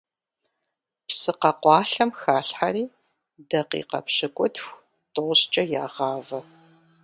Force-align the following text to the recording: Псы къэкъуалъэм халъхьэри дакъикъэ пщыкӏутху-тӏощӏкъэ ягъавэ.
Псы 1.07 1.31
къэкъуалъэм 1.39 2.09
халъхьэри 2.19 2.83
дакъикъэ 3.49 3.99
пщыкӏутху-тӏощӏкъэ 4.05 5.63
ягъавэ. 5.83 6.39